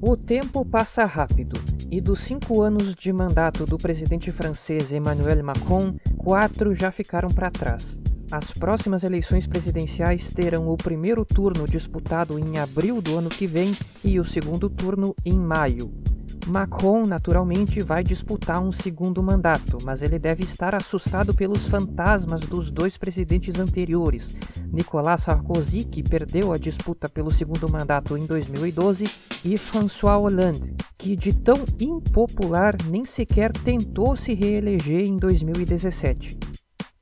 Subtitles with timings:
[0.00, 1.58] O tempo passa rápido
[1.90, 7.50] e dos cinco anos de mandato do presidente francês Emmanuel Macron, quatro já ficaram para
[7.50, 7.98] trás.
[8.30, 13.72] As próximas eleições presidenciais terão o primeiro turno disputado em abril do ano que vem
[14.04, 15.90] e o segundo turno em maio.
[16.46, 22.70] Macron, naturalmente, vai disputar um segundo mandato, mas ele deve estar assustado pelos fantasmas dos
[22.70, 24.32] dois presidentes anteriores,
[24.72, 29.10] Nicolas Sarkozy, que perdeu a disputa pelo segundo mandato em 2012,
[29.44, 36.55] e François Hollande, que de tão impopular nem sequer tentou se reeleger em 2017.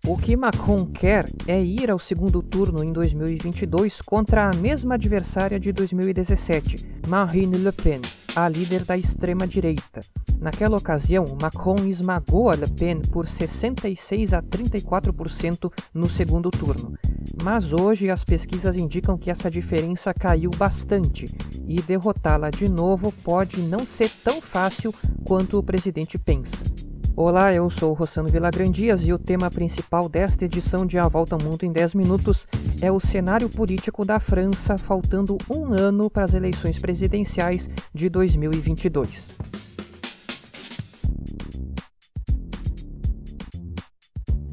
[0.07, 5.59] O que Macron quer é ir ao segundo turno em 2022 contra a mesma adversária
[5.59, 8.03] de 2017, Marine Le Pen,
[8.37, 10.03] a líder da extrema-direita.
[10.39, 16.99] Naquela ocasião, Macron esmagou a Le Pen por 66 a 34% no segundo turno.
[17.43, 21.35] Mas hoje as pesquisas indicam que essa diferença caiu bastante
[21.67, 26.74] e derrotá-la de novo pode não ser tão fácil quanto o presidente pensa.
[27.17, 31.41] Olá, eu sou Rossano Vilagrandias e o tema principal desta edição de A Volta ao
[31.41, 32.45] Mundo em 10 Minutos
[32.83, 39.29] é o cenário político da França faltando um ano para as eleições presidenciais de 2022.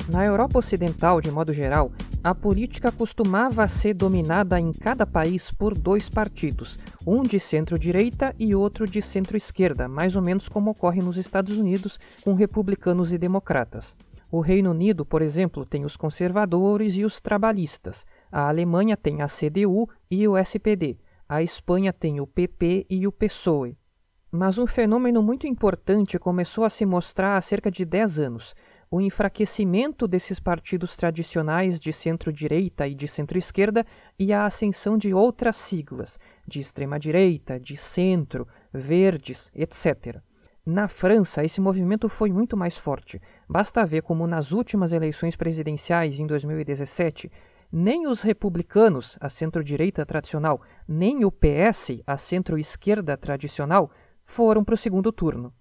[0.08, 1.92] Na Europa Ocidental, de modo geral,
[2.24, 8.54] a política costumava ser dominada em cada país por dois partidos, um de centro-direita e
[8.54, 13.98] outro de centro-esquerda, mais ou menos como ocorre nos Estados Unidos com republicanos e democratas.
[14.32, 18.06] O Reino Unido, por exemplo, tem os conservadores e os trabalhistas.
[18.32, 21.00] A Alemanha tem a CDU e o SPD.
[21.28, 23.76] A Espanha tem o PP e o PSOE.
[24.32, 28.56] Mas um fenômeno muito importante começou a se mostrar há cerca de 10 anos
[28.92, 33.86] o enfraquecimento desses partidos tradicionais de centro-direita e de centro-esquerda
[34.20, 40.18] e a ascensão de outras siglas, de extrema-direita, de centro, verdes, etc.
[40.66, 43.22] Na França, esse movimento foi muito mais forte.
[43.48, 47.32] Basta ver como nas últimas eleições presidenciais em 2017,
[47.72, 53.90] nem os republicanos, a centro-direita tradicional, nem o PS, a centro-esquerda tradicional,
[54.26, 55.54] foram para o segundo turno.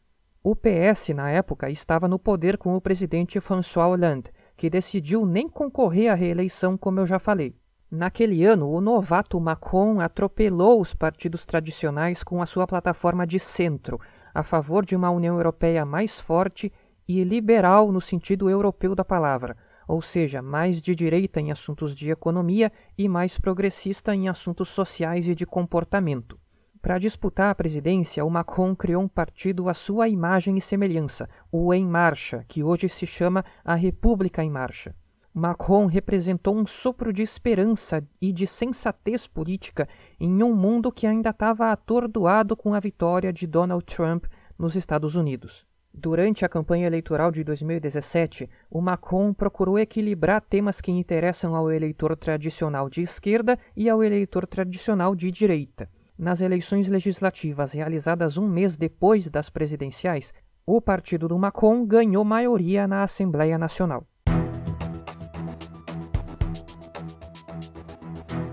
[0.43, 5.47] O PS, na época, estava no poder com o presidente François Hollande, que decidiu nem
[5.47, 7.55] concorrer à reeleição, como eu já falei.
[7.91, 14.01] Naquele ano, o novato Macron atropelou os partidos tradicionais com a sua plataforma de centro,
[14.33, 16.73] a favor de uma União Europeia mais forte
[17.07, 22.11] e liberal no sentido europeu da palavra, ou seja, mais de direita em assuntos de
[22.11, 26.39] economia e mais progressista em assuntos sociais e de comportamento.
[26.83, 31.75] Para disputar a presidência, o Macron criou um partido à sua imagem e semelhança, o
[31.75, 34.95] Em Marcha, que hoje se chama a República em Marcha.
[35.33, 39.87] Macron representou um sopro de esperança e de sensatez política
[40.19, 44.25] em um mundo que ainda estava atordoado com a vitória de Donald Trump
[44.59, 45.67] nos Estados Unidos.
[45.93, 52.17] Durante a campanha eleitoral de 2017, o Macron procurou equilibrar temas que interessam ao eleitor
[52.17, 55.89] tradicional de esquerda e ao eleitor tradicional de direita.
[56.21, 60.35] Nas eleições legislativas realizadas um mês depois das presidenciais,
[60.67, 64.07] o partido do Macron ganhou maioria na Assembleia Nacional.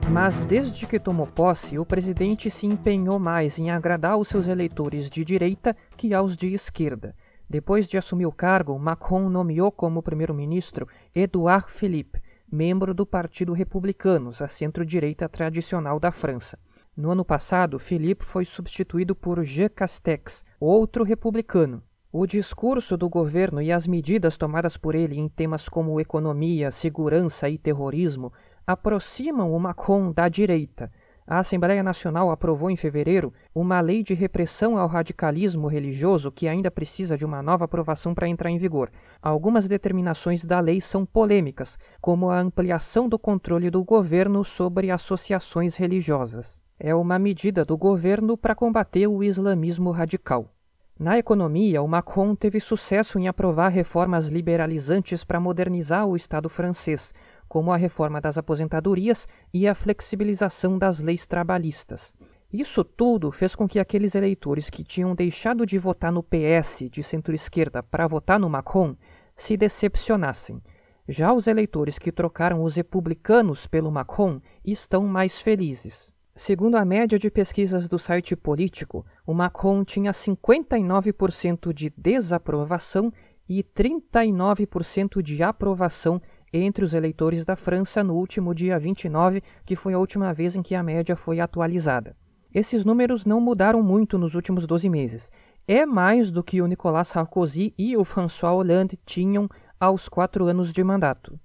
[0.10, 5.10] Mas desde que tomou posse, o presidente se empenhou mais em agradar os seus eleitores
[5.10, 7.14] de direita que aos de esquerda.
[7.50, 14.32] Depois de assumir o cargo, Macron nomeou como primeiro-ministro Edouard Philippe, membro do Partido Republicano,
[14.40, 16.58] a centro-direita tradicional da França.
[16.98, 21.84] No ano passado, Philippe foi substituído por Jean Castex, outro republicano.
[22.12, 27.48] O discurso do governo e as medidas tomadas por ele em temas como economia, segurança
[27.52, 28.34] e terrorismo
[28.66, 30.92] aproximam o Macron da direita.
[31.28, 36.72] A Assembleia Nacional aprovou em fevereiro uma lei de repressão ao radicalismo religioso que ainda
[36.72, 38.90] precisa de uma nova aprovação para entrar em vigor.
[39.22, 45.76] Algumas determinações da lei são polêmicas, como a ampliação do controle do governo sobre associações
[45.76, 50.54] religiosas é uma medida do governo para combater o islamismo radical.
[51.00, 57.14] Na economia, o Macron teve sucesso em aprovar reformas liberalizantes para modernizar o Estado francês,
[57.48, 62.14] como a reforma das aposentadorias e a flexibilização das leis trabalhistas.
[62.52, 67.04] Isso tudo fez com que aqueles eleitores que tinham deixado de votar no PS de
[67.04, 68.96] centro-esquerda para votar no Macron
[69.36, 70.62] se decepcionassem.
[71.08, 76.12] Já os eleitores que trocaram os republicanos pelo Macron estão mais felizes.
[76.38, 83.12] Segundo a média de pesquisas do site Político, o Macron tinha 59% de desaprovação
[83.50, 86.22] e 39% de aprovação
[86.54, 90.62] entre os eleitores da França no último dia 29, que foi a última vez em
[90.62, 92.16] que a média foi atualizada.
[92.54, 95.32] Esses números não mudaram muito nos últimos 12 meses.
[95.68, 99.50] É mais do que o Nicolas Sarkozy e o François Hollande tinham
[99.80, 101.40] aos quatro anos de mandato.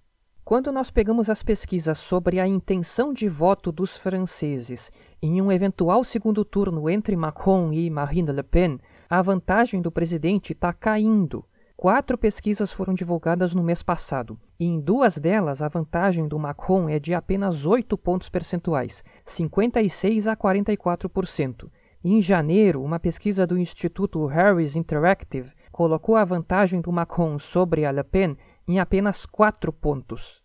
[0.52, 6.04] Quando nós pegamos as pesquisas sobre a intenção de voto dos franceses em um eventual
[6.04, 8.78] segundo turno entre Macron e Marine Le Pen,
[9.08, 11.42] a vantagem do presidente está caindo.
[11.74, 16.86] Quatro pesquisas foram divulgadas no mês passado, e em duas delas a vantagem do Macron
[16.86, 21.70] é de apenas 8 pontos percentuais, 56 a 44%.
[22.04, 27.90] Em janeiro, uma pesquisa do Instituto Harris Interactive colocou a vantagem do Macron sobre a
[27.90, 28.36] Le Pen
[28.68, 30.41] em apenas 4 pontos.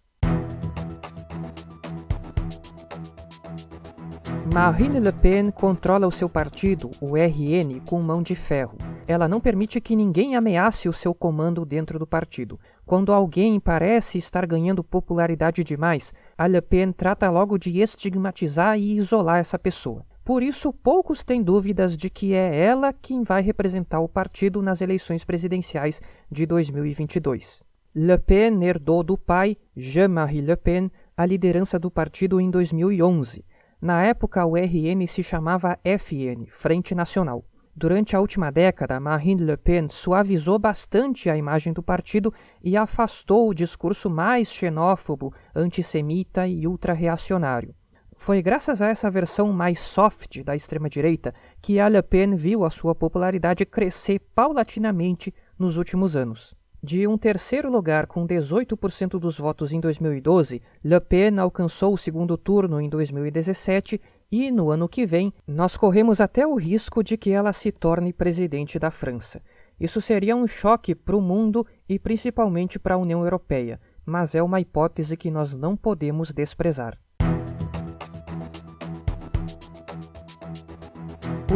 [4.54, 8.78] Marine Le Pen controla o seu partido, o RN, com mão de ferro.
[9.08, 12.60] Ela não permite que ninguém ameace o seu comando dentro do partido.
[12.86, 18.98] Quando alguém parece estar ganhando popularidade demais, a Le Pen trata logo de estigmatizar e
[18.98, 20.06] isolar essa pessoa.
[20.24, 24.82] Por isso, poucos têm dúvidas de que é ela quem vai representar o partido nas
[24.82, 26.02] eleições presidenciais
[26.32, 27.62] de 2022.
[27.96, 33.44] Le Pen herdou do pai, Jean-Marie Le Pen, a liderança do partido em 2011.
[33.80, 37.46] Na época, o RN se chamava FN, Frente Nacional.
[37.76, 42.34] Durante a última década, Marine Le Pen suavizou bastante a imagem do partido
[42.64, 47.76] e afastou o discurso mais xenófobo, antissemita e ultra-reacionário.
[48.16, 51.32] Foi graças a essa versão mais soft da extrema-direita
[51.62, 56.57] que a Le Pen viu a sua popularidade crescer paulatinamente nos últimos anos.
[56.82, 62.38] De um terceiro lugar com 18% dos votos em 2012, Le Pen alcançou o segundo
[62.38, 64.00] turno em 2017
[64.32, 68.14] e, no ano que vem, nós corremos até o risco de que ela se torne
[68.14, 69.42] presidente da França.
[69.80, 74.44] Isso seria um choque para o mundo e principalmente para a União Europeia, mas é
[74.44, 76.98] uma hipótese que nós não podemos desprezar.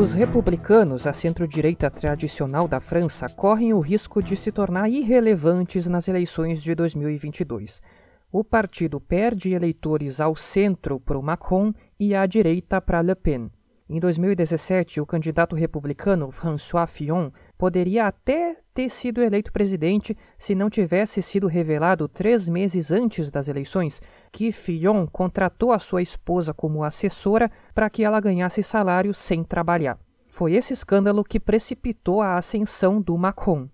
[0.01, 6.07] Os republicanos, a centro-direita tradicional da França, correm o risco de se tornar irrelevantes nas
[6.07, 7.79] eleições de 2022.
[8.31, 13.51] O partido perde eleitores ao centro para o Macron e à direita para Le Pen.
[13.87, 20.67] Em 2017, o candidato republicano François Fillon poderia até ter sido eleito presidente se não
[20.67, 24.01] tivesse sido revelado três meses antes das eleições
[24.31, 29.99] que Fillon contratou a sua esposa como assessora para que ela ganhasse salário sem trabalhar.
[30.29, 33.67] Foi esse escândalo que precipitou a ascensão do Macron.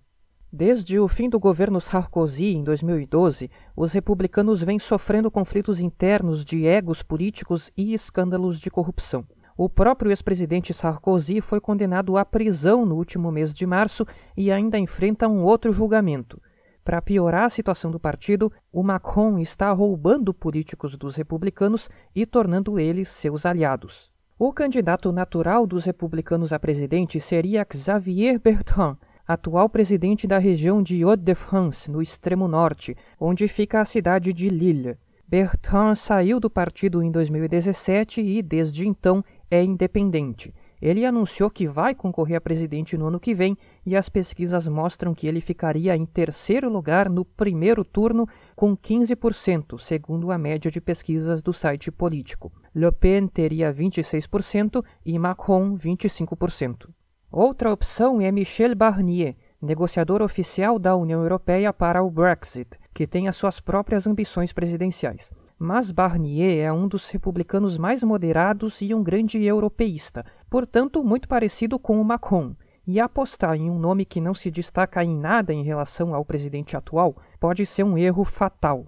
[0.52, 6.66] Desde o fim do governo Sarkozy, em 2012, os republicanos vêm sofrendo conflitos internos de
[6.66, 9.26] egos políticos e escândalos de corrupção.
[9.56, 14.06] O próprio ex-presidente Sarkozy foi condenado à prisão no último mês de março
[14.36, 16.40] e ainda enfrenta um outro julgamento.
[16.88, 22.80] Para piorar a situação do partido, o Macron está roubando políticos dos republicanos e tornando
[22.80, 24.10] eles seus aliados.
[24.38, 28.96] O candidato natural dos republicanos a presidente seria Xavier Bertrand,
[29.26, 34.96] atual presidente da região de Hauts-de-France, no extremo norte, onde fica a cidade de Lille.
[35.28, 40.54] Bertrand saiu do partido em 2017 e, desde então, é independente.
[40.80, 45.14] Ele anunciou que vai concorrer a presidente no ano que vem e as pesquisas mostram
[45.14, 50.80] que ele ficaria em terceiro lugar no primeiro turno com 15%, segundo a média de
[50.80, 52.52] pesquisas do site político.
[52.74, 56.88] Le Pen teria 26% e Macron 25%.
[57.30, 63.28] Outra opção é Michel Barnier, negociador oficial da União Europeia para o Brexit, que tem
[63.28, 65.32] as suas próprias ambições presidenciais.
[65.58, 71.80] Mas Barnier é um dos republicanos mais moderados e um grande europeísta, portanto, muito parecido
[71.80, 72.54] com o Macron.
[72.86, 76.76] E apostar em um nome que não se destaca em nada em relação ao presidente
[76.76, 78.86] atual pode ser um erro fatal.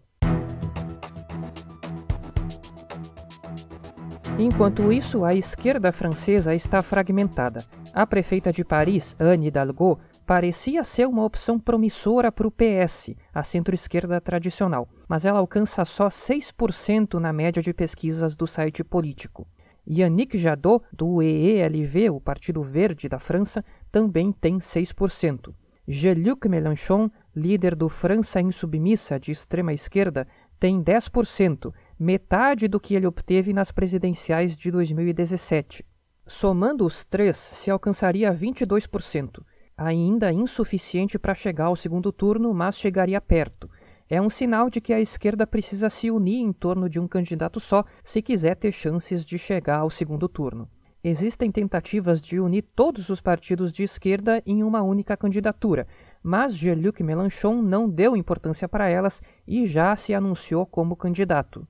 [4.38, 7.64] Enquanto isso, a esquerda francesa está fragmentada.
[7.92, 9.98] A prefeita de Paris, Anne Hidalgo,
[10.30, 16.06] parecia ser uma opção promissora para o PS, a centro-esquerda tradicional, mas ela alcança só
[16.06, 19.44] 6% na média de pesquisas do site político.
[19.84, 25.52] Yannick Jadot, do EELV, o Partido Verde da França, também tem 6%.
[25.88, 30.28] Jean-Luc Mélenchon, líder do França Insubmissa de extrema esquerda,
[30.60, 35.84] tem 10%, metade do que ele obteve nas presidenciais de 2017.
[36.24, 39.42] Somando os três, se alcançaria 22%
[39.80, 43.70] ainda insuficiente para chegar ao segundo turno, mas chegaria perto.
[44.10, 47.58] É um sinal de que a esquerda precisa se unir em torno de um candidato
[47.58, 50.68] só se quiser ter chances de chegar ao segundo turno.
[51.02, 55.86] Existem tentativas de unir todos os partidos de esquerda em uma única candidatura,
[56.22, 61.66] mas Jean-Luc Mélenchon não deu importância para elas e já se anunciou como candidato.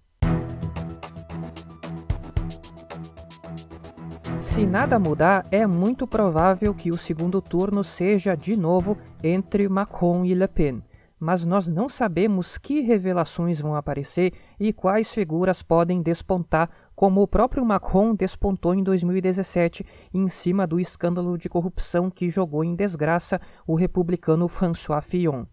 [4.61, 10.23] Se nada mudar, é muito provável que o segundo turno seja de novo entre Macron
[10.23, 10.83] e Le Pen.
[11.19, 17.27] Mas nós não sabemos que revelações vão aparecer e quais figuras podem despontar, como o
[17.27, 23.41] próprio Macron despontou em 2017 em cima do escândalo de corrupção que jogou em desgraça
[23.67, 25.47] o republicano François Fillon.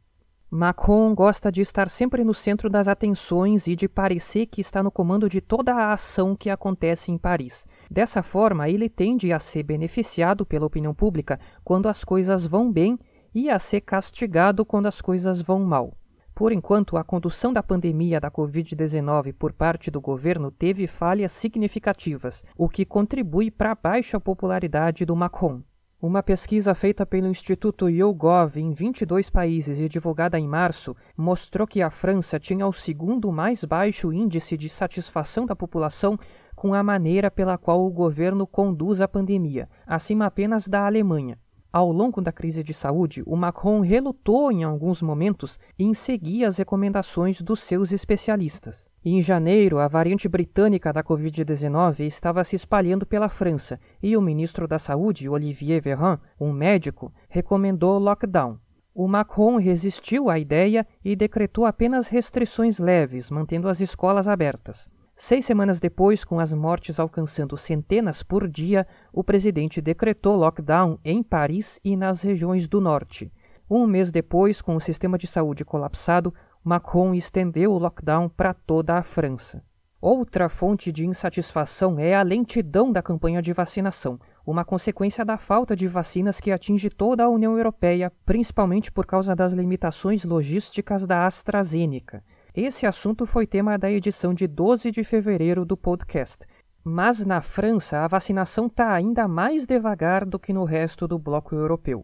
[0.50, 4.90] Macron gosta de estar sempre no centro das atenções e de parecer que está no
[4.90, 7.68] comando de toda a ação que acontece em Paris.
[7.92, 12.98] Dessa forma, ele tende a ser beneficiado pela opinião pública quando as coisas vão bem
[13.36, 15.98] e a ser castigado quando as coisas vão mal.
[16.34, 22.46] Por enquanto, a condução da pandemia da Covid-19 por parte do governo teve falhas significativas,
[22.56, 25.62] o que contribui para a baixa popularidade do Macron.
[26.00, 31.82] Uma pesquisa feita pelo Instituto YouGov em 22 países e divulgada em março mostrou que
[31.82, 36.16] a França tinha o segundo mais baixo índice de satisfação da população
[36.56, 41.40] com a maneira pela qual o governo conduz a pandemia, acima apenas da Alemanha.
[41.78, 46.58] Ao longo da crise de saúde, o Macron relutou em alguns momentos em seguir as
[46.58, 48.90] recomendações dos seus especialistas.
[49.06, 54.68] Em janeiro, a variante britânica da Covid-19 estava se espalhando pela França e o ministro
[54.68, 58.58] da Saúde, Olivier Véran, um médico, recomendou lockdown.
[58.92, 64.90] O Macron resistiu à ideia e decretou apenas restrições leves, mantendo as escolas abertas.
[65.20, 71.24] Seis semanas depois, com as mortes alcançando centenas por dia, o presidente decretou lockdown em
[71.24, 73.34] Paris e nas regiões do norte.
[73.68, 76.32] Um mês depois, com o sistema de saúde colapsado,
[76.64, 79.64] Macron estendeu o lockdown para toda a França.
[80.00, 85.76] Outra fonte de insatisfação é a lentidão da campanha de vacinação, uma consequência da falta
[85.76, 91.26] de vacinas que atinge toda a União Europeia, principalmente por causa das limitações logísticas da
[91.26, 92.24] AstraZeneca.
[92.60, 96.40] Esse assunto foi tema da edição de 12 de fevereiro do podcast.
[96.84, 101.54] Mas na França, a vacinação está ainda mais devagar do que no resto do bloco
[101.54, 102.04] europeu.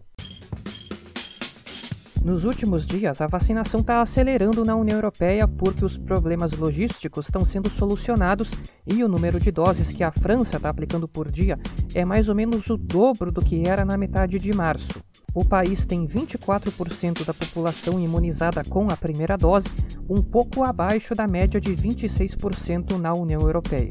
[2.23, 7.43] Nos últimos dias, a vacinação está acelerando na União Europeia porque os problemas logísticos estão
[7.43, 8.51] sendo solucionados
[8.85, 11.57] e o número de doses que a França está aplicando por dia
[11.95, 15.03] é mais ou menos o dobro do que era na metade de março.
[15.33, 19.67] O país tem 24% da população imunizada com a primeira dose,
[20.07, 23.89] um pouco abaixo da média de 26% na União Europeia.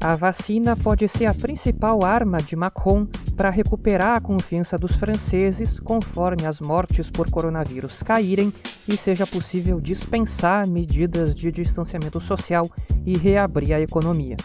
[0.00, 5.78] A vacina pode ser a principal arma de Macron para recuperar a confiança dos franceses
[5.78, 8.52] conforme as mortes por coronavírus caírem
[8.88, 12.68] e seja possível dispensar medidas de distanciamento social
[13.06, 14.36] e reabrir a economia.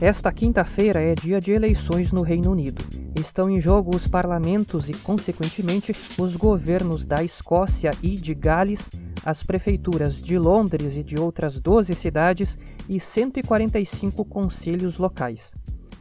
[0.00, 2.82] Esta quinta-feira é dia de eleições no Reino Unido.
[3.20, 8.90] Estão em jogo os parlamentos e, consequentemente, os governos da Escócia e de Gales,
[9.22, 12.56] as prefeituras de Londres e de outras 12 cidades
[12.88, 15.52] e 145 conselhos locais.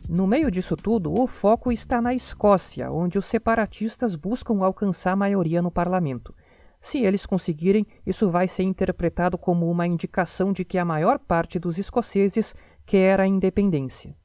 [0.07, 5.61] No meio disso tudo, o foco está na Escócia, onde os separatistas buscam alcançar maioria
[5.61, 6.33] no parlamento.
[6.81, 11.59] Se eles conseguirem, isso vai ser interpretado como uma indicação de que a maior parte
[11.59, 12.55] dos escoceses
[12.89, 14.15] quer a independência.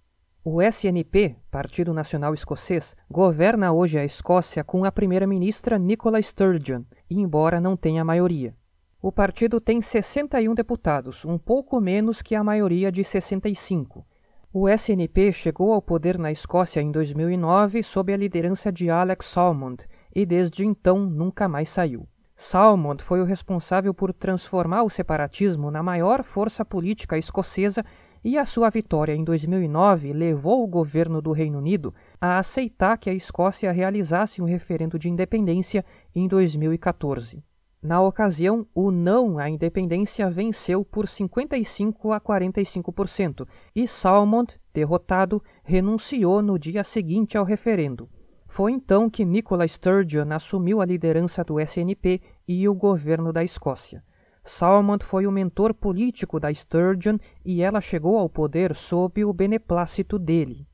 [0.43, 7.61] O SNP, Partido Nacional Escocês, governa hoje a Escócia com a primeira-ministra Nicola Sturgeon, embora
[7.61, 8.57] não tenha maioria.
[9.03, 14.03] O partido tem 61 deputados, um pouco menos que a maioria de 65.
[14.51, 19.87] O SNP chegou ao poder na Escócia em 2009 sob a liderança de Alex Salmond
[20.17, 22.09] e desde então nunca mais saiu.
[22.35, 27.85] Salmond foi o responsável por transformar o separatismo na maior força política escocesa
[28.25, 33.11] e a sua vitória em 2009 levou o governo do Reino Unido a aceitar que
[33.11, 37.45] a Escócia realizasse um referendo de independência em 2014.
[37.83, 46.41] Na ocasião, o não à independência venceu por 55 a 45% e Salmond, derrotado, renunciou
[46.41, 48.09] no dia seguinte ao referendo.
[48.49, 54.03] Foi então que Nicola Sturgeon assumiu a liderança do SNP e o governo da Escócia.
[54.45, 60.19] Salmond foi o mentor político da Sturgeon e ela chegou ao poder sob o beneplácito
[60.19, 60.67] dele.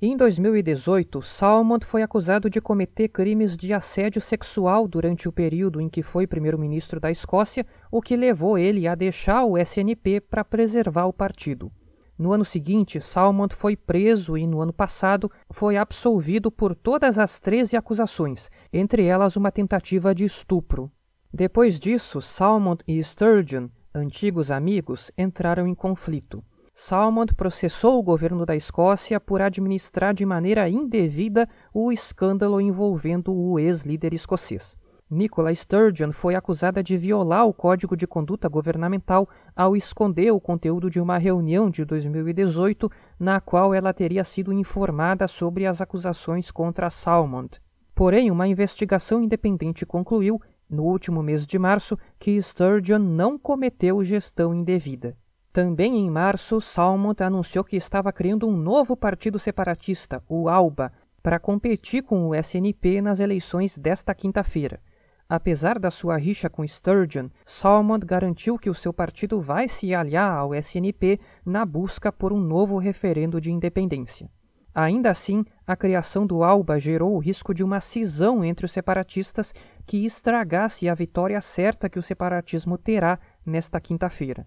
[0.00, 5.88] Em 2018, Salmond foi acusado de cometer crimes de assédio sexual durante o período em
[5.88, 11.06] que foi primeiro-ministro da Escócia, o que levou ele a deixar o SNP para preservar
[11.06, 11.72] o partido.
[12.18, 17.40] No ano seguinte, Salmond foi preso e, no ano passado, foi absolvido por todas as
[17.40, 20.90] 13 acusações, entre elas uma tentativa de estupro.
[21.36, 26.42] Depois disso, Salmond e Sturgeon, antigos amigos, entraram em conflito.
[26.72, 33.58] Salmond processou o governo da Escócia por administrar de maneira indevida o escândalo envolvendo o
[33.58, 34.78] ex-líder escocês.
[35.10, 40.88] Nicola Sturgeon foi acusada de violar o Código de Conduta Governamental ao esconder o conteúdo
[40.88, 42.90] de uma reunião de 2018
[43.20, 47.60] na qual ela teria sido informada sobre as acusações contra Salmond.
[47.94, 54.54] Porém, uma investigação independente concluiu, no último mês de março, que Sturgeon não cometeu gestão
[54.54, 55.16] indevida.
[55.52, 60.92] Também em março, Salmond anunciou que estava criando um novo partido separatista, o ALBA,
[61.22, 64.80] para competir com o SNP nas eleições desta quinta-feira.
[65.28, 70.30] Apesar da sua rixa com Sturgeon, Salmond garantiu que o seu partido vai se aliar
[70.30, 74.30] ao SNP na busca por um novo referendo de independência.
[74.78, 79.54] Ainda assim, a criação do ALBA gerou o risco de uma cisão entre os separatistas
[79.86, 84.46] que estragasse a vitória certa que o separatismo terá nesta quinta-feira.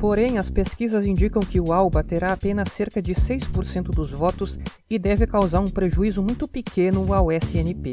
[0.00, 4.58] Porém, as pesquisas indicam que o ALBA terá apenas cerca de 6% dos votos
[4.88, 7.92] e deve causar um prejuízo muito pequeno ao SNP.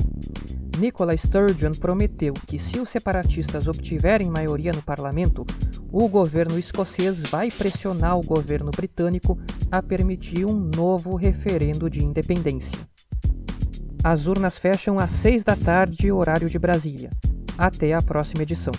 [0.80, 5.46] Nicola Sturgeon prometeu que, se os separatistas obtiverem maioria no parlamento,
[5.92, 9.38] o governo escocês vai pressionar o governo britânico
[9.70, 12.80] a permitir um novo referendo de independência.
[14.02, 17.10] As urnas fecham às 6 da tarde, horário de Brasília.
[17.58, 18.74] Até a próxima edição.